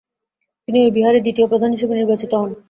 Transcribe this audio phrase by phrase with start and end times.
[0.67, 2.51] তিনি ঐ বিহারের দ্বিতীয় প্রধান হিসেবে নির্বাচিত হন।